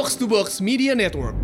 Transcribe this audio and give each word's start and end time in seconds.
Box 0.00 0.16
to 0.16 0.24
Box 0.24 0.64
Media 0.64 0.96
Network. 0.96 1.36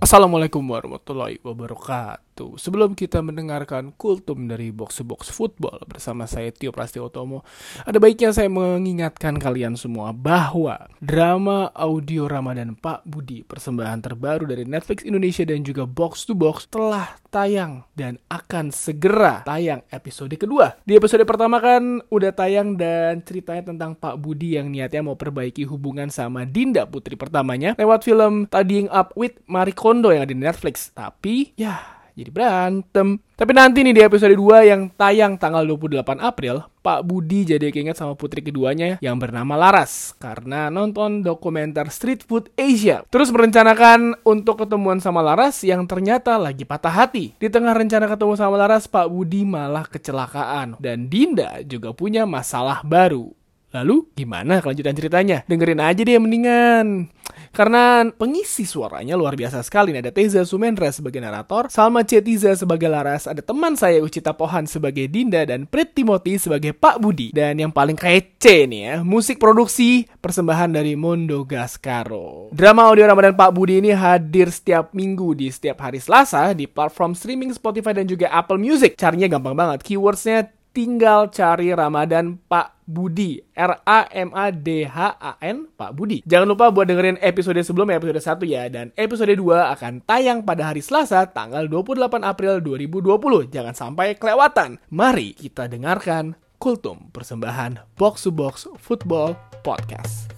Assalamualaikum 0.00 0.64
warahmatullahi 0.64 1.36
wabarakatuh. 1.44 2.31
Sebelum 2.32 2.96
kita 2.96 3.20
mendengarkan 3.20 3.92
kultum 3.94 4.48
dari 4.48 4.72
Box 4.72 4.98
to 4.98 5.04
Box 5.04 5.28
Football 5.28 5.84
bersama 5.84 6.24
saya 6.24 6.48
Tio 6.48 6.72
Prastiwotomo, 6.72 7.44
ada 7.84 8.00
baiknya 8.00 8.32
saya 8.32 8.48
mengingatkan 8.48 9.36
kalian 9.36 9.76
semua 9.76 10.16
bahwa 10.16 10.88
drama 11.04 11.68
audio 11.76 12.24
Ramadan 12.24 12.72
Pak 12.72 13.04
Budi 13.04 13.44
persembahan 13.44 14.00
terbaru 14.00 14.48
dari 14.48 14.64
Netflix 14.64 15.04
Indonesia 15.04 15.44
dan 15.44 15.60
juga 15.60 15.84
Box 15.84 16.24
to 16.24 16.32
Box 16.32 16.66
telah 16.72 17.20
tayang 17.28 17.84
dan 17.92 18.16
akan 18.32 18.72
segera 18.72 19.44
tayang 19.44 19.84
episode 19.92 20.32
kedua. 20.36 20.80
Di 20.88 20.96
episode 20.96 21.24
pertama 21.28 21.60
kan 21.60 22.00
udah 22.08 22.32
tayang 22.32 22.80
dan 22.80 23.20
ceritanya 23.20 23.72
tentang 23.72 23.92
Pak 23.92 24.16
Budi 24.20 24.56
yang 24.56 24.72
niatnya 24.72 25.04
mau 25.04 25.16
perbaiki 25.20 25.68
hubungan 25.68 26.08
sama 26.08 26.48
Dinda 26.48 26.88
putri 26.88 27.14
pertamanya 27.16 27.76
lewat 27.76 28.04
film 28.08 28.48
Tidying 28.48 28.88
Up 28.88 29.12
with 29.16 29.36
Marie 29.44 29.76
Kondo 29.76 30.12
yang 30.12 30.24
ada 30.24 30.32
di 30.32 30.40
Netflix. 30.40 30.92
Tapi 30.96 31.56
ya 31.56 32.01
jadi 32.16 32.30
berantem. 32.30 33.20
Tapi 33.32 33.52
nanti 33.58 33.82
nih 33.82 33.94
di 33.96 34.02
episode 34.06 34.36
2 34.38 34.70
yang 34.70 34.86
tayang 34.94 35.34
tanggal 35.34 35.66
28 35.66 36.22
April, 36.22 36.62
Pak 36.78 37.02
Budi 37.02 37.42
jadi 37.42 37.74
keinget 37.74 37.98
sama 37.98 38.14
putri 38.14 38.38
keduanya 38.38 39.02
yang 39.02 39.18
bernama 39.18 39.58
Laras 39.58 40.14
karena 40.18 40.70
nonton 40.70 41.26
dokumenter 41.26 41.90
Street 41.90 42.22
Food 42.22 42.54
Asia. 42.54 43.02
Terus 43.10 43.34
merencanakan 43.34 44.22
untuk 44.22 44.62
ketemuan 44.62 45.02
sama 45.02 45.26
Laras 45.26 45.66
yang 45.66 45.86
ternyata 45.90 46.38
lagi 46.38 46.62
patah 46.62 46.94
hati. 46.94 47.34
Di 47.38 47.50
tengah 47.50 47.74
rencana 47.74 48.06
ketemu 48.06 48.34
sama 48.38 48.54
Laras, 48.54 48.86
Pak 48.86 49.10
Budi 49.10 49.42
malah 49.42 49.90
kecelakaan 49.90 50.78
dan 50.78 51.10
Dinda 51.10 51.66
juga 51.66 51.90
punya 51.90 52.22
masalah 52.22 52.86
baru. 52.86 53.41
Lalu 53.72 54.12
gimana 54.12 54.60
kelanjutan 54.60 54.92
ceritanya? 54.92 55.38
Dengerin 55.48 55.80
aja 55.80 56.04
deh 56.04 56.20
mendingan. 56.20 57.08
Karena 57.52 58.08
pengisi 58.16 58.64
suaranya 58.64 59.12
luar 59.12 59.36
biasa 59.36 59.60
sekali. 59.60 59.92
Ada 59.92 60.08
Teza 60.08 60.40
Sumendra 60.48 60.88
sebagai 60.88 61.20
narator, 61.20 61.68
Salma 61.68 62.00
Cetiza 62.00 62.56
sebagai 62.56 62.88
Laras, 62.88 63.28
ada 63.28 63.44
teman 63.44 63.76
saya 63.76 64.00
Ucita 64.00 64.32
Pohan 64.32 64.64
sebagai 64.64 65.04
Dinda, 65.04 65.44
dan 65.44 65.68
Prit 65.68 65.92
Timothy 65.92 66.40
sebagai 66.40 66.72
Pak 66.72 66.96
Budi. 67.00 67.28
Dan 67.36 67.60
yang 67.60 67.68
paling 67.68 67.96
kece 67.96 68.64
nih 68.64 68.80
ya, 68.88 68.94
musik 69.04 69.36
produksi 69.36 70.08
persembahan 70.24 70.72
dari 70.72 70.96
Mondo 70.96 71.44
Gascaro. 71.44 72.48
Drama 72.56 72.88
audio 72.88 73.04
Ramadan 73.04 73.36
Pak 73.36 73.52
Budi 73.52 73.84
ini 73.84 73.92
hadir 73.92 74.48
setiap 74.48 74.96
minggu 74.96 75.36
di 75.36 75.52
setiap 75.52 75.84
hari 75.84 76.00
Selasa 76.00 76.56
di 76.56 76.64
platform 76.64 77.12
streaming 77.12 77.52
Spotify 77.52 77.92
dan 77.92 78.08
juga 78.08 78.32
Apple 78.32 78.56
Music. 78.56 78.96
Carinya 78.96 79.28
gampang 79.28 79.52
banget. 79.52 79.84
Keywordsnya 79.84 80.48
tinggal 80.72 81.28
cari 81.28 81.70
Ramadan 81.70 82.40
Pak 82.48 82.88
Budi. 82.88 83.38
R 83.52 83.78
A 83.84 84.08
M 84.10 84.32
A 84.32 84.48
D 84.50 84.88
H 84.88 85.20
A 85.20 85.36
N 85.44 85.68
Pak 85.68 85.92
Budi. 85.92 86.24
Jangan 86.24 86.48
lupa 86.48 86.72
buat 86.72 86.88
dengerin 86.88 87.20
episode 87.20 87.60
sebelumnya 87.60 88.00
episode 88.00 88.18
1 88.18 88.48
ya 88.48 88.66
dan 88.72 88.90
episode 88.96 89.30
2 89.30 89.38
akan 89.78 90.02
tayang 90.02 90.42
pada 90.42 90.72
hari 90.72 90.80
Selasa 90.80 91.28
tanggal 91.28 91.68
28 91.68 92.24
April 92.24 92.64
2020. 92.64 93.52
Jangan 93.52 93.76
sampai 93.76 94.16
kelewatan. 94.16 94.80
Mari 94.88 95.36
kita 95.36 95.68
dengarkan 95.68 96.34
Kultum 96.56 97.12
persembahan 97.12 97.84
Box 97.98 98.24
to 98.26 98.32
Box 98.32 98.70
Football 98.80 99.36
Podcast. 99.60 100.32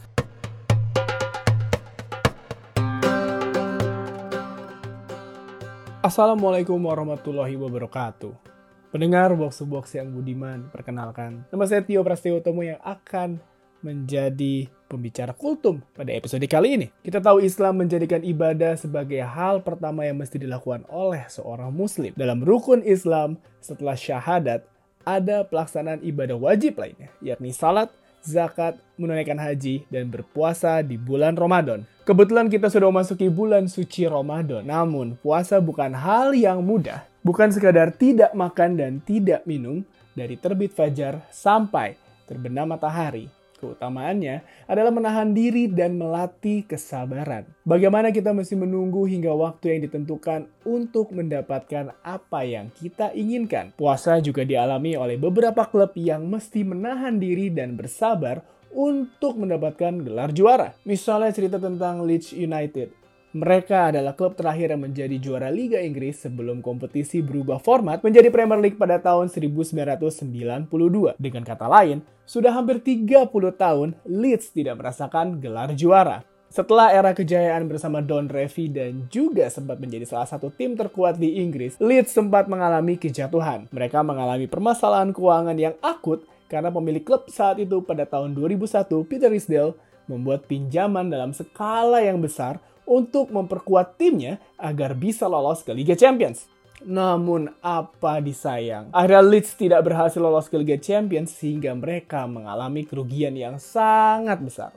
Assalamualaikum 6.05 6.77
warahmatullahi 6.85 7.57
wabarakatuh. 7.57 8.54
Pendengar 8.95 9.35
Box 9.35 9.59
to 9.59 9.67
Box 9.67 9.91
yang 9.99 10.15
budiman, 10.15 10.71
perkenalkan. 10.71 11.43
Nama 11.51 11.65
saya 11.67 11.83
Tio 11.83 12.07
Prastiwotomo 12.07 12.63
yang 12.63 12.79
akan 12.79 13.43
menjadi 13.83 14.71
pembicara 14.87 15.35
kultum 15.35 15.83
pada 15.99 16.15
episode 16.15 16.47
kali 16.47 16.79
ini. 16.79 16.87
Kita 17.03 17.19
tahu 17.19 17.43
Islam 17.43 17.83
menjadikan 17.83 18.23
ibadah 18.23 18.79
sebagai 18.79 19.19
hal 19.19 19.67
pertama 19.67 20.07
yang 20.07 20.15
mesti 20.15 20.39
dilakukan 20.39 20.87
oleh 20.87 21.27
seorang 21.27 21.75
muslim. 21.75 22.15
Dalam 22.15 22.47
rukun 22.47 22.87
Islam, 22.87 23.35
setelah 23.59 23.99
syahadat, 23.99 24.63
ada 25.03 25.43
pelaksanaan 25.43 25.99
ibadah 25.99 26.39
wajib 26.39 26.79
lainnya, 26.79 27.11
yakni 27.19 27.51
salat, 27.51 27.91
zakat, 28.23 28.79
menunaikan 28.95 29.43
haji, 29.43 29.91
dan 29.91 30.07
berpuasa 30.07 30.87
di 30.87 30.95
bulan 30.95 31.35
Ramadan. 31.35 31.83
Kebetulan 32.07 32.47
kita 32.47 32.71
sudah 32.71 32.95
memasuki 32.95 33.27
bulan 33.27 33.67
suci 33.67 34.07
Ramadan, 34.07 34.63
namun 34.63 35.19
puasa 35.19 35.59
bukan 35.59 35.99
hal 35.99 36.31
yang 36.31 36.63
mudah 36.63 37.11
Bukan 37.25 37.49
sekadar 37.49 37.89
tidak 37.97 38.37
makan 38.37 38.77
dan 38.77 39.01
tidak 39.01 39.49
minum 39.49 39.81
dari 40.13 40.37
terbit 40.37 40.77
fajar 40.77 41.25
sampai 41.33 41.97
terbenam 42.29 42.69
matahari. 42.69 43.33
Keutamaannya 43.65 44.45
adalah 44.69 44.93
menahan 44.93 45.33
diri 45.33 45.65
dan 45.65 45.97
melatih 45.97 46.69
kesabaran. 46.69 47.49
Bagaimana 47.65 48.13
kita 48.13 48.37
mesti 48.37 48.61
menunggu 48.61 49.09
hingga 49.09 49.33
waktu 49.33 49.73
yang 49.73 49.81
ditentukan 49.89 50.53
untuk 50.69 51.17
mendapatkan 51.17 51.97
apa 52.05 52.45
yang 52.45 52.69
kita 52.77 53.17
inginkan. 53.17 53.73
Puasa 53.73 54.21
juga 54.21 54.45
dialami 54.45 54.93
oleh 54.93 55.17
beberapa 55.17 55.65
klub 55.65 55.97
yang 55.97 56.29
mesti 56.29 56.61
menahan 56.61 57.17
diri 57.17 57.49
dan 57.49 57.73
bersabar 57.73 58.45
untuk 58.69 59.41
mendapatkan 59.41 59.97
gelar 59.97 60.29
juara. 60.37 60.77
Misalnya 60.85 61.33
cerita 61.33 61.57
tentang 61.57 62.05
Leeds 62.05 62.37
United 62.37 63.04
mereka 63.35 63.91
adalah 63.91 64.15
klub 64.15 64.39
terakhir 64.39 64.71
yang 64.71 64.87
menjadi 64.87 65.19
juara 65.19 65.51
Liga 65.51 65.83
Inggris 65.83 66.23
sebelum 66.23 66.63
kompetisi 66.63 67.19
berubah 67.19 67.59
format 67.59 67.99
menjadi 67.99 68.31
Premier 68.31 68.63
League 68.63 68.79
pada 68.79 69.03
tahun 69.03 69.27
1992. 69.27 71.19
Dengan 71.19 71.43
kata 71.43 71.67
lain, 71.67 72.07
sudah 72.23 72.55
hampir 72.55 72.79
30 72.79 73.27
tahun 73.59 73.99
Leeds 74.07 74.55
tidak 74.55 74.79
merasakan 74.79 75.43
gelar 75.43 75.75
juara. 75.75 76.23
Setelah 76.47 76.95
era 76.95 77.11
kejayaan 77.11 77.67
bersama 77.67 77.99
Don 77.99 78.31
Revy 78.31 78.71
dan 78.71 79.11
juga 79.11 79.51
sempat 79.51 79.83
menjadi 79.83 80.07
salah 80.07 80.31
satu 80.31 80.55
tim 80.55 80.79
terkuat 80.79 81.19
di 81.19 81.43
Inggris, 81.43 81.75
Leeds 81.83 82.15
sempat 82.15 82.47
mengalami 82.47 82.95
kejatuhan. 82.95 83.67
Mereka 83.75 84.07
mengalami 84.07 84.47
permasalahan 84.47 85.11
keuangan 85.11 85.59
yang 85.59 85.75
akut 85.83 86.23
karena 86.47 86.71
pemilik 86.71 87.03
klub 87.03 87.27
saat 87.27 87.59
itu 87.59 87.83
pada 87.83 88.07
tahun 88.07 88.39
2001, 88.39 88.87
Peter 89.11 89.27
Risdale, 89.27 89.75
membuat 90.07 90.47
pinjaman 90.47 91.11
dalam 91.11 91.35
skala 91.35 91.99
yang 91.99 92.23
besar 92.23 92.63
untuk 92.85 93.33
memperkuat 93.33 93.97
timnya 93.97 94.41
agar 94.57 94.97
bisa 94.97 95.29
lolos 95.29 95.65
ke 95.65 95.73
Liga 95.73 95.97
Champions. 95.97 96.49
Namun 96.85 97.49
apa 97.65 98.21
disayang, 98.21 98.93
akhirnya 98.93 99.25
Leeds 99.25 99.57
tidak 99.57 99.89
berhasil 99.89 100.21
lolos 100.21 100.53
ke 100.53 100.61
Liga 100.61 100.77
Champions 100.77 101.33
sehingga 101.33 101.73
mereka 101.73 102.29
mengalami 102.29 102.85
kerugian 102.85 103.33
yang 103.33 103.57
sangat 103.57 104.37
besar. 104.45 104.73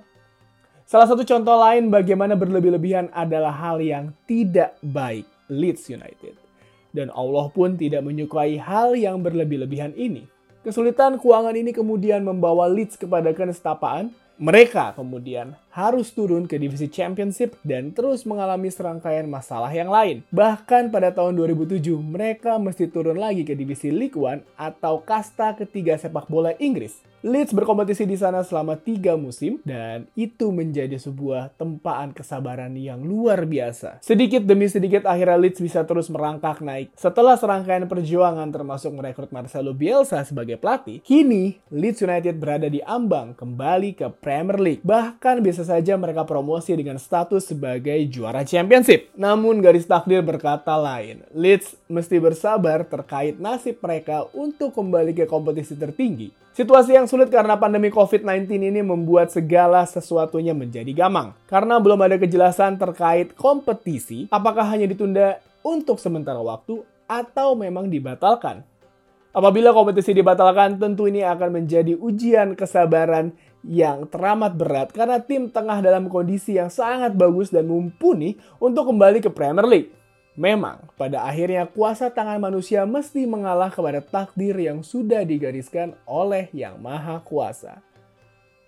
Salah 0.88 1.04
satu 1.04 1.28
contoh 1.28 1.60
lain 1.60 1.92
bagaimana 1.92 2.40
berlebih-lebihan 2.40 3.12
adalah 3.12 3.52
hal 3.52 3.84
yang 3.84 4.16
tidak 4.24 4.80
baik 4.80 5.28
Leeds 5.52 5.92
United. 5.92 6.40
Dan 6.96 7.12
Allah 7.12 7.52
pun 7.52 7.76
tidak 7.76 8.08
menyukai 8.08 8.56
hal 8.56 8.96
yang 8.96 9.20
berlebih-lebihan 9.20 9.92
ini. 10.00 10.24
Kesulitan 10.64 11.20
keuangan 11.20 11.60
ini 11.60 11.76
kemudian 11.76 12.24
membawa 12.24 12.72
Leeds 12.72 12.96
kepada 12.96 13.36
kenestapaan. 13.36 14.16
Mereka 14.40 14.96
kemudian 14.96 15.60
harus 15.78 16.10
turun 16.10 16.50
ke 16.50 16.58
divisi 16.58 16.90
championship 16.90 17.54
dan 17.62 17.94
terus 17.94 18.26
mengalami 18.26 18.74
serangkaian 18.74 19.30
masalah 19.30 19.70
yang 19.70 19.94
lain. 19.94 20.26
Bahkan 20.34 20.90
pada 20.90 21.14
tahun 21.14 21.38
2007, 21.38 21.94
mereka 22.02 22.58
mesti 22.58 22.90
turun 22.90 23.22
lagi 23.22 23.46
ke 23.46 23.54
divisi 23.54 23.94
League 23.94 24.18
One 24.18 24.42
atau 24.58 25.06
kasta 25.06 25.54
ketiga 25.54 25.94
sepak 26.02 26.26
bola 26.26 26.58
Inggris. 26.58 26.98
Leeds 27.28 27.52
berkompetisi 27.52 28.08
di 28.08 28.16
sana 28.16 28.46
selama 28.46 28.80
tiga 28.80 29.20
musim 29.20 29.60
dan 29.68 30.06
itu 30.16 30.54
menjadi 30.54 30.96
sebuah 30.96 31.60
tempaan 31.60 32.16
kesabaran 32.16 32.72
yang 32.78 33.04
luar 33.04 33.44
biasa. 33.44 34.00
Sedikit 34.00 34.48
demi 34.48 34.70
sedikit 34.72 35.04
akhirnya 35.04 35.36
Leeds 35.36 35.60
bisa 35.60 35.84
terus 35.84 36.08
merangkak 36.08 36.64
naik. 36.64 36.96
Setelah 36.96 37.36
serangkaian 37.36 37.84
perjuangan 37.90 38.48
termasuk 38.54 38.96
merekrut 38.96 39.34
Marcelo 39.36 39.76
Bielsa 39.76 40.24
sebagai 40.24 40.56
pelatih, 40.62 41.04
kini 41.04 41.60
Leeds 41.68 42.06
United 42.06 42.40
berada 42.40 42.72
di 42.72 42.80
ambang 42.86 43.36
kembali 43.36 43.98
ke 43.98 44.08
Premier 44.24 44.62
League. 44.62 44.86
Bahkan 44.88 45.44
bisa 45.44 45.67
saja 45.68 46.00
mereka 46.00 46.24
promosi 46.24 46.72
dengan 46.80 46.96
status 46.96 47.52
sebagai 47.52 48.00
juara 48.08 48.48
championship. 48.48 49.12
Namun 49.20 49.60
garis 49.60 49.84
takdir 49.84 50.24
berkata 50.24 50.80
lain. 50.80 51.28
Leeds 51.36 51.76
mesti 51.92 52.16
bersabar 52.24 52.88
terkait 52.88 53.36
nasib 53.36 53.84
mereka 53.84 54.24
untuk 54.32 54.72
kembali 54.72 55.12
ke 55.12 55.28
kompetisi 55.28 55.76
tertinggi. 55.76 56.32
Situasi 56.56 56.96
yang 56.96 57.06
sulit 57.06 57.30
karena 57.30 57.54
pandemi 57.54 57.94
COVID-19 57.94 58.50
ini 58.50 58.82
membuat 58.82 59.30
segala 59.30 59.86
sesuatunya 59.86 60.58
menjadi 60.58 60.90
gamang. 60.90 61.36
Karena 61.46 61.78
belum 61.78 62.02
ada 62.02 62.18
kejelasan 62.18 62.82
terkait 62.82 63.36
kompetisi, 63.38 64.26
apakah 64.34 64.66
hanya 64.66 64.90
ditunda 64.90 65.38
untuk 65.62 66.02
sementara 66.02 66.42
waktu 66.42 66.82
atau 67.06 67.54
memang 67.54 67.92
dibatalkan. 67.92 68.66
Apabila 69.38 69.70
kompetisi 69.70 70.18
dibatalkan, 70.18 70.82
tentu 70.82 71.06
ini 71.06 71.22
akan 71.22 71.62
menjadi 71.62 71.94
ujian 71.94 72.58
kesabaran 72.58 73.38
yang 73.68 74.08
teramat 74.08 74.56
berat 74.56 74.96
karena 74.96 75.20
tim 75.20 75.52
tengah 75.52 75.84
dalam 75.84 76.08
kondisi 76.08 76.56
yang 76.56 76.72
sangat 76.72 77.12
bagus 77.14 77.52
dan 77.52 77.68
mumpuni 77.68 78.40
untuk 78.64 78.90
kembali 78.90 79.20
ke 79.20 79.28
Premier 79.28 79.68
League. 79.68 79.92
Memang, 80.38 80.88
pada 80.96 81.26
akhirnya 81.26 81.66
kuasa 81.66 82.14
tangan 82.14 82.38
manusia 82.38 82.86
mesti 82.86 83.26
mengalah 83.26 83.74
kepada 83.74 84.00
takdir 84.00 84.54
yang 84.54 84.86
sudah 84.86 85.26
digariskan 85.26 85.98
oleh 86.06 86.48
Yang 86.54 86.78
Maha 86.78 87.18
Kuasa. 87.26 87.82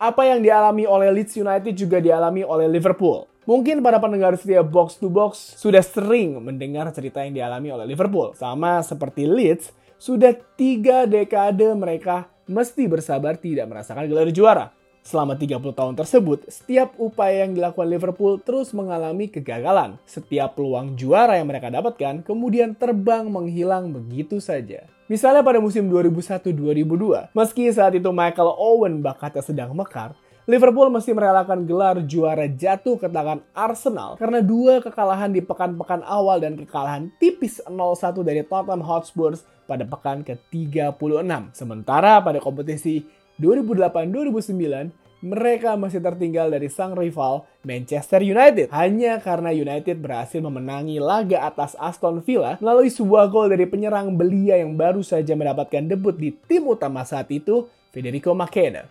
Apa 0.01 0.25
yang 0.25 0.41
dialami 0.41 0.89
oleh 0.89 1.13
Leeds 1.13 1.37
United 1.37 1.77
juga 1.77 2.01
dialami 2.01 2.41
oleh 2.41 2.65
Liverpool. 2.65 3.29
Mungkin 3.45 3.85
para 3.85 4.01
pendengar 4.01 4.33
setia 4.33 4.65
box 4.65 4.97
to 4.97 5.13
box 5.13 5.57
sudah 5.61 5.85
sering 5.85 6.41
mendengar 6.41 6.89
cerita 6.89 7.21
yang 7.21 7.37
dialami 7.37 7.69
oleh 7.69 7.85
Liverpool. 7.85 8.33
Sama 8.33 8.81
seperti 8.81 9.29
Leeds, 9.29 9.69
sudah 10.01 10.33
tiga 10.57 11.05
dekade 11.05 11.69
mereka 11.77 12.25
mesti 12.49 12.89
bersabar 12.89 13.37
tidak 13.37 13.69
merasakan 13.69 14.09
gelar 14.09 14.29
juara. 14.33 14.78
Selama 15.09 15.33
30 15.33 15.73
tahun 15.73 15.97
tersebut, 15.97 16.45
setiap 16.53 16.93
upaya 17.01 17.41
yang 17.41 17.57
dilakukan 17.57 17.89
Liverpool 17.89 18.37
terus 18.37 18.69
mengalami 18.77 19.25
kegagalan. 19.25 19.97
Setiap 20.05 20.53
peluang 20.53 20.93
juara 20.93 21.33
yang 21.33 21.49
mereka 21.49 21.73
dapatkan 21.73 22.21
kemudian 22.21 22.77
terbang 22.77 23.25
menghilang 23.25 23.89
begitu 23.89 24.37
saja. 24.37 24.85
Misalnya 25.09 25.41
pada 25.41 25.57
musim 25.57 25.89
2001-2002, 25.89 27.33
meski 27.33 27.73
saat 27.73 27.97
itu 27.97 28.05
Michael 28.13 28.53
Owen 28.53 29.01
bakatnya 29.01 29.41
sedang 29.41 29.73
mekar, 29.73 30.13
Liverpool 30.45 30.93
mesti 30.93 31.09
merelakan 31.09 31.65
gelar 31.65 32.05
juara 32.05 32.45
jatuh 32.45 33.01
ke 33.01 33.09
tangan 33.09 33.41
Arsenal 33.57 34.13
karena 34.13 34.45
dua 34.45 34.77
kekalahan 34.77 35.33
di 35.33 35.41
pekan-pekan 35.41 36.05
awal 36.05 36.37
dan 36.37 36.53
kekalahan 36.53 37.09
tipis 37.17 37.65
0-1 37.65 38.21
dari 38.21 38.45
Tottenham 38.45 38.85
Hotspur 38.85 39.33
pada 39.69 39.85
pekan 39.85 40.25
ke-36. 40.25 41.53
Sementara 41.53 42.17
pada 42.25 42.41
kompetisi 42.41 43.05
2008-2009, 43.41 44.91
mereka 45.19 45.75
masih 45.75 45.99
tertinggal 45.99 46.47
dari 46.47 46.71
sang 46.71 46.95
rival 46.95 47.43
Manchester 47.67 48.23
United. 48.23 48.71
Hanya 48.71 49.19
karena 49.19 49.51
United 49.51 49.99
berhasil 49.99 50.39
memenangi 50.39 50.95
laga 51.03 51.43
atas 51.43 51.75
Aston 51.75 52.23
Villa 52.23 52.55
melalui 52.63 52.87
sebuah 52.87 53.27
gol 53.27 53.51
dari 53.51 53.67
penyerang 53.67 54.15
belia 54.15 54.59
yang 54.59 54.79
baru 54.79 55.03
saja 55.03 55.35
mendapatkan 55.35 55.91
debut 55.91 56.15
di 56.15 56.31
tim 56.47 56.63
utama 56.71 57.03
saat 57.03 57.27
itu, 57.35 57.67
Federico 57.91 58.31
Makeda. 58.31 58.87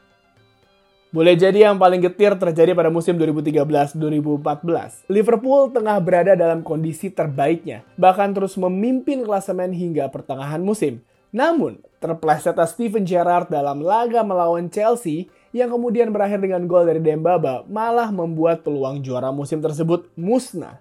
Boleh 1.08 1.40
jadi 1.40 1.64
yang 1.64 1.80
paling 1.80 2.04
getir 2.04 2.36
terjadi 2.36 2.76
pada 2.76 2.92
musim 2.92 3.16
2013-2014. 3.16 5.08
Liverpool 5.08 5.72
tengah 5.72 5.96
berada 6.04 6.36
dalam 6.36 6.60
kondisi 6.60 7.08
terbaiknya, 7.08 7.80
bahkan 7.96 8.36
terus 8.36 8.60
memimpin 8.60 9.24
klasemen 9.24 9.72
hingga 9.72 10.12
pertengahan 10.12 10.60
musim. 10.60 11.00
Namun, 11.32 11.80
terplesetnya 11.98 12.66
Steven 12.66 13.04
Gerrard 13.04 13.50
dalam 13.50 13.82
laga 13.82 14.22
melawan 14.22 14.70
Chelsea 14.70 15.30
yang 15.50 15.70
kemudian 15.74 16.14
berakhir 16.14 16.42
dengan 16.42 16.64
gol 16.70 16.86
dari 16.86 17.02
Dembaba 17.02 17.66
malah 17.66 18.10
membuat 18.14 18.62
peluang 18.62 19.02
juara 19.02 19.34
musim 19.34 19.58
tersebut 19.58 20.10
musnah. 20.14 20.78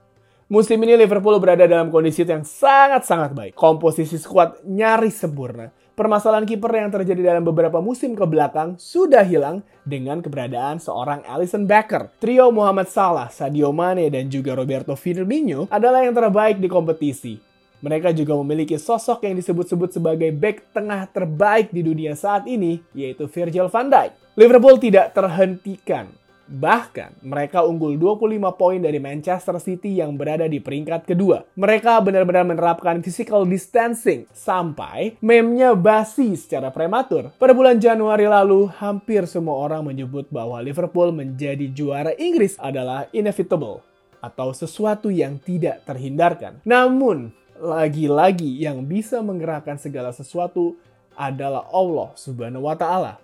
Musim 0.48 0.80
ini 0.80 0.96
Liverpool 0.96 1.36
berada 1.44 1.68
dalam 1.68 1.92
kondisi 1.92 2.24
yang 2.24 2.48
sangat-sangat 2.48 3.36
baik. 3.36 3.54
Komposisi 3.58 4.16
skuad 4.16 4.64
nyaris 4.64 5.20
sempurna. 5.20 5.76
Permasalahan 5.98 6.46
kiper 6.46 6.72
yang 6.72 6.94
terjadi 6.94 7.34
dalam 7.34 7.44
beberapa 7.44 7.82
musim 7.82 8.14
ke 8.14 8.22
belakang 8.24 8.78
sudah 8.78 9.26
hilang 9.26 9.66
dengan 9.82 10.22
keberadaan 10.22 10.78
seorang 10.78 11.26
Alisson 11.26 11.66
Becker. 11.66 12.14
Trio 12.22 12.54
Muhammad 12.54 12.88
Salah, 12.88 13.28
Sadio 13.28 13.74
Mane, 13.74 14.08
dan 14.08 14.30
juga 14.30 14.56
Roberto 14.56 14.94
Firmino 14.94 15.66
adalah 15.74 16.06
yang 16.06 16.14
terbaik 16.14 16.62
di 16.62 16.70
kompetisi. 16.70 17.47
Mereka 17.78 18.10
juga 18.14 18.34
memiliki 18.42 18.74
sosok 18.80 19.26
yang 19.30 19.38
disebut-sebut 19.38 19.94
sebagai 19.94 20.34
back 20.34 20.74
tengah 20.74 21.06
terbaik 21.14 21.70
di 21.70 21.86
dunia 21.86 22.18
saat 22.18 22.50
ini, 22.50 22.82
yaitu 22.98 23.30
Virgil 23.30 23.70
van 23.70 23.88
Dijk. 23.94 24.12
Liverpool 24.38 24.78
tidak 24.82 25.14
terhentikan. 25.14 26.10
Bahkan, 26.48 27.28
mereka 27.28 27.68
unggul 27.68 28.00
25 28.00 28.56
poin 28.56 28.80
dari 28.80 29.04
Manchester 29.04 29.60
City 29.60 30.00
yang 30.00 30.16
berada 30.16 30.48
di 30.48 30.64
peringkat 30.64 31.04
kedua. 31.04 31.44
Mereka 31.60 32.00
benar-benar 32.00 32.48
menerapkan 32.48 33.04
physical 33.04 33.44
distancing 33.44 34.24
sampai 34.32 35.20
memnya 35.20 35.76
basi 35.76 36.40
secara 36.40 36.72
prematur. 36.72 37.36
Pada 37.36 37.52
bulan 37.52 37.84
Januari 37.84 38.32
lalu, 38.32 38.72
hampir 38.80 39.28
semua 39.28 39.60
orang 39.60 39.84
menyebut 39.84 40.32
bahwa 40.32 40.64
Liverpool 40.64 41.12
menjadi 41.12 41.68
juara 41.68 42.16
Inggris 42.16 42.56
adalah 42.64 43.12
inevitable 43.12 43.84
atau 44.24 44.56
sesuatu 44.56 45.12
yang 45.12 45.38
tidak 45.44 45.84
terhindarkan. 45.84 46.64
Namun, 46.64 47.36
lagi-lagi 47.62 48.62
yang 48.62 48.86
bisa 48.86 49.22
menggerakkan 49.22 49.78
segala 49.82 50.14
sesuatu 50.14 50.78
adalah 51.18 51.66
Allah 51.74 52.14
Subhanahu 52.14 52.70
wa 52.70 52.78
taala. 52.78 53.18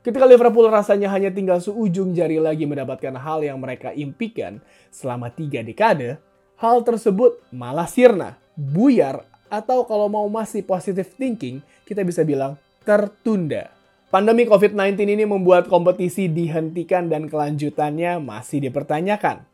Ketika 0.00 0.24
Liverpool 0.24 0.64
rasanya 0.72 1.12
hanya 1.12 1.28
tinggal 1.28 1.60
seujung 1.60 2.16
jari 2.16 2.40
lagi 2.40 2.64
mendapatkan 2.64 3.12
hal 3.20 3.44
yang 3.44 3.60
mereka 3.60 3.92
impikan 3.92 4.62
selama 4.88 5.28
tiga 5.28 5.60
dekade, 5.60 6.16
hal 6.56 6.80
tersebut 6.80 7.36
malah 7.52 7.84
sirna, 7.84 8.40
buyar, 8.56 9.28
atau 9.52 9.84
kalau 9.84 10.08
mau 10.08 10.24
masih 10.30 10.64
positive 10.64 11.10
thinking, 11.18 11.60
kita 11.84 12.00
bisa 12.00 12.24
bilang 12.24 12.56
tertunda. 12.86 13.68
Pandemi 14.08 14.42
COVID-19 14.46 15.06
ini 15.06 15.24
membuat 15.26 15.70
kompetisi 15.70 16.26
dihentikan 16.26 17.06
dan 17.06 17.28
kelanjutannya 17.30 18.18
masih 18.22 18.58
dipertanyakan. 18.62 19.44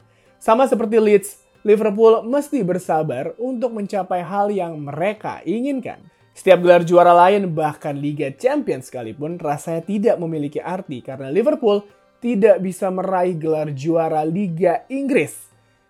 Sama 0.40 0.69
seperti 0.69 1.00
Leeds, 1.00 1.42
Liverpool 1.66 2.22
mesti 2.22 2.62
bersabar 2.62 3.34
untuk 3.42 3.74
mencapai 3.74 4.22
hal 4.22 4.54
yang 4.54 4.78
mereka 4.78 5.42
inginkan. 5.42 5.98
Setiap 6.30 6.62
gelar 6.62 6.86
juara 6.86 7.10
lain, 7.10 7.50
bahkan 7.50 7.98
Liga 7.98 8.30
Champions 8.30 8.86
sekalipun, 8.86 9.34
rasanya 9.42 9.82
tidak 9.82 10.16
memiliki 10.22 10.62
arti 10.62 11.02
karena 11.02 11.26
Liverpool 11.26 11.82
tidak 12.22 12.62
bisa 12.62 12.86
meraih 12.94 13.34
gelar 13.34 13.74
juara 13.74 14.22
Liga 14.22 14.86
Inggris. 14.86 15.34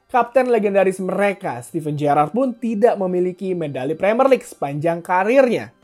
Kapten 0.09 0.49
legendaris 0.49 0.97
mereka, 0.97 1.61
Steven 1.61 1.93
Gerrard 1.93 2.33
pun 2.33 2.57
tidak 2.57 2.97
memiliki 2.97 3.53
medali 3.53 3.93
Premier 3.93 4.33
League 4.33 4.49
sepanjang 4.49 5.05
karirnya. 5.05 5.77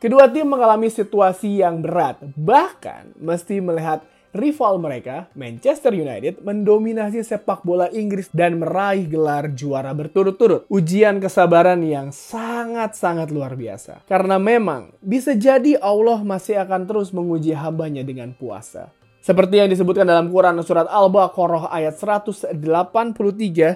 Kedua 0.00 0.26
tim 0.32 0.48
mengalami 0.48 0.90
situasi 0.90 1.60
yang 1.60 1.84
berat, 1.84 2.18
bahkan 2.34 3.14
mesti 3.20 3.62
melihat 3.62 4.00
rival 4.34 4.78
mereka, 4.78 5.30
Manchester 5.34 5.94
United, 5.94 6.42
mendominasi 6.42 7.22
sepak 7.22 7.62
bola 7.66 7.90
Inggris 7.90 8.30
dan 8.30 8.62
meraih 8.62 9.06
gelar 9.06 9.50
juara 9.54 9.90
berturut-turut. 9.90 10.66
Ujian 10.70 11.18
kesabaran 11.18 11.82
yang 11.82 12.14
sangat-sangat 12.14 13.30
luar 13.34 13.58
biasa. 13.58 14.06
Karena 14.06 14.38
memang 14.38 14.94
bisa 15.02 15.34
jadi 15.34 15.78
Allah 15.82 16.22
masih 16.22 16.58
akan 16.62 16.86
terus 16.86 17.10
menguji 17.10 17.54
hambanya 17.54 18.06
dengan 18.06 18.32
puasa. 18.34 18.90
Seperti 19.20 19.60
yang 19.60 19.68
disebutkan 19.68 20.08
dalam 20.08 20.32
Quran 20.32 20.56
surat 20.64 20.88
Al-Baqarah 20.88 21.68
ayat 21.68 21.92
183 22.00 22.56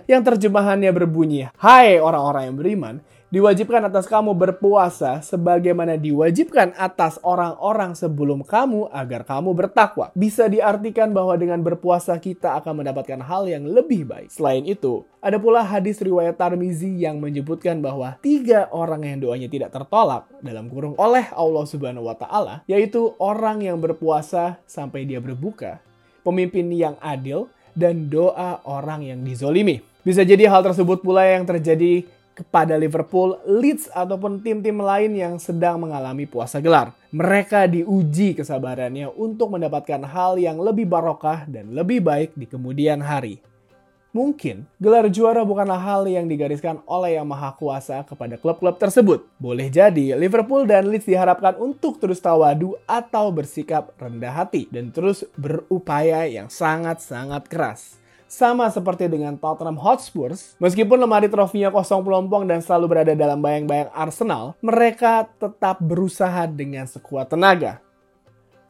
yang 0.08 0.22
terjemahannya 0.24 0.88
berbunyi, 0.88 1.52
Hai 1.60 2.00
orang-orang 2.00 2.48
yang 2.48 2.56
beriman, 2.56 2.94
diwajibkan 3.34 3.90
atas 3.90 4.06
kamu 4.06 4.31
berpuasa 4.31 5.19
sebagaimana 5.19 5.98
diwajibkan 5.98 6.70
atas 6.78 7.19
orang-orang 7.26 7.98
sebelum 7.98 8.46
kamu 8.46 8.86
agar 8.94 9.26
kamu 9.26 9.50
bertakwa. 9.58 10.14
Bisa 10.14 10.46
diartikan 10.46 11.11
bahwa 11.11 11.35
dengan 11.35 11.59
berpuasa 11.59 12.14
kita 12.23 12.54
akan 12.62 12.87
mendapatkan 12.87 13.18
hal 13.26 13.50
yang 13.50 13.66
lebih 13.66 14.06
baik. 14.06 14.30
Selain 14.30 14.62
itu, 14.62 15.02
ada 15.18 15.42
pula 15.42 15.66
hadis 15.66 15.99
riwayat 15.99 16.38
Tarmizi 16.38 16.94
yang 16.94 17.18
menyebutkan 17.18 17.82
bahwa 17.82 18.14
tiga 18.23 18.70
orang 18.70 19.02
yang 19.02 19.18
doanya 19.18 19.50
tidak 19.50 19.75
tertolak 19.75 20.30
dalam 20.38 20.70
kurung 20.70 20.94
oleh 20.94 21.26
Allah 21.35 21.66
Subhanahu 21.66 22.06
wa 22.06 22.14
taala, 22.14 22.62
yaitu 22.70 23.18
orang 23.18 23.66
yang 23.66 23.82
berpuasa 23.82 24.62
sampai 24.62 25.11
dia 25.11 25.18
berbuka, 25.18 25.82
pemimpin 26.23 26.70
yang 26.70 26.94
adil, 27.02 27.50
dan 27.75 28.06
doa 28.06 28.62
orang 28.62 29.02
yang 29.02 29.26
dizolimi. 29.26 29.82
Bisa 30.06 30.23
jadi 30.23 30.47
hal 30.47 30.62
tersebut 30.62 31.02
pula 31.02 31.26
yang 31.26 31.42
terjadi 31.42 32.06
kepada 32.35 32.75
Liverpool, 32.75 33.38
Leeds 33.47 33.87
ataupun 33.95 34.43
tim-tim 34.43 34.76
lain 34.76 35.14
yang 35.14 35.35
sedang 35.38 35.79
mengalami 35.79 36.26
puasa 36.26 36.59
gelar. 36.59 36.93
Mereka 37.14 37.71
diuji 37.71 38.35
kesabarannya 38.35 39.07
untuk 39.14 39.55
mendapatkan 39.55 40.03
hal 40.03 40.37
yang 40.43 40.59
lebih 40.59 40.91
barokah 40.91 41.47
dan 41.47 41.71
lebih 41.71 42.03
baik 42.03 42.35
di 42.35 42.50
kemudian 42.50 42.99
hari. 43.00 43.38
Mungkin 44.14 44.62
gelar 44.79 45.11
juara 45.11 45.43
bukanlah 45.43 45.83
hal 45.83 46.07
yang 46.07 46.31
digariskan 46.31 46.79
oleh 46.87 47.19
Yang 47.19 47.35
Maha 47.35 47.50
Kuasa 47.59 48.07
kepada 48.07 48.38
klub-klub 48.38 48.79
tersebut. 48.79 49.26
Boleh 49.43 49.67
jadi 49.67 50.14
Liverpool 50.14 50.71
dan 50.71 50.87
Leeds 50.87 51.11
diharapkan 51.11 51.59
untuk 51.59 51.99
terus 51.99 52.23
tawadu 52.23 52.79
atau 52.87 53.35
bersikap 53.35 53.91
rendah 53.99 54.31
hati 54.31 54.71
dan 54.71 54.95
terus 54.95 55.26
berupaya 55.35 56.31
yang 56.31 56.47
sangat-sangat 56.47 57.50
keras. 57.50 58.03
Sama 58.25 58.66
seperti 58.73 59.07
dengan 59.07 59.37
Tottenham 59.37 59.76
Hotspur, 59.78 60.33
meskipun 60.59 60.97
lemari 60.97 61.28
trofinya 61.28 61.71
kosong 61.71 62.02
pelompong 62.02 62.49
dan 62.49 62.64
selalu 62.64 62.90
berada 62.90 63.12
dalam 63.12 63.38
bayang-bayang 63.38 63.93
Arsenal, 63.93 64.59
mereka 64.64 65.28
tetap 65.38 65.78
berusaha 65.78 66.49
dengan 66.49 66.88
sekuat 66.88 67.31
tenaga. 67.31 67.85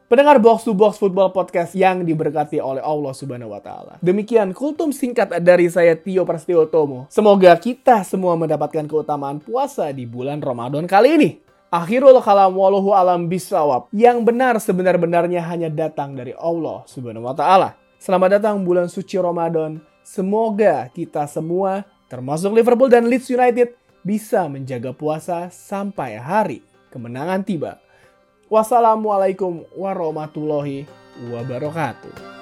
Pendengar 0.05 0.37
Box 0.37 0.69
to 0.69 0.77
Box 0.77 1.01
Football 1.01 1.33
Podcast 1.33 1.73
yang 1.73 2.05
diberkati 2.05 2.61
oleh 2.61 2.77
Allah 2.77 3.09
Subhanahu 3.09 3.49
wa 3.49 3.57
taala. 3.57 3.97
Demikian 4.05 4.53
kultum 4.53 4.93
singkat 4.93 5.33
dari 5.41 5.65
saya 5.65 5.97
Tio 5.97 6.21
Prasetyo 6.29 6.69
Semoga 7.09 7.57
kita 7.57 8.05
semua 8.05 8.37
mendapatkan 8.37 8.85
keutamaan 8.85 9.41
puasa 9.41 9.89
di 9.89 10.05
bulan 10.05 10.45
Ramadan 10.45 10.85
kali 10.85 11.09
ini. 11.17 11.29
Akhirul 11.73 12.21
kalam 12.21 12.53
waluhu 12.53 12.93
alam 12.93 13.25
bisawab. 13.25 13.89
Yang 13.89 14.17
benar 14.21 14.53
sebenar-benarnya 14.61 15.41
hanya 15.41 15.73
datang 15.73 16.13
dari 16.13 16.37
Allah 16.37 16.85
Subhanahu 16.85 17.25
wa 17.25 17.33
taala. 17.33 17.84
Selamat 18.05 18.37
datang 18.37 18.61
bulan 18.61 18.85
suci 18.85 19.17
Ramadan. 19.17 19.81
Semoga 20.05 20.93
kita 20.93 21.25
semua, 21.25 21.89
termasuk 22.05 22.53
Liverpool 22.53 22.85
dan 22.85 23.09
Leeds 23.09 23.33
United, 23.33 23.73
bisa 24.05 24.45
menjaga 24.45 24.93
puasa 24.93 25.49
sampai 25.49 26.21
hari 26.21 26.61
kemenangan 26.93 27.41
tiba. 27.41 27.81
Wassalamualaikum 28.45 29.65
warahmatullahi 29.73 30.85
wabarakatuh. 31.33 32.34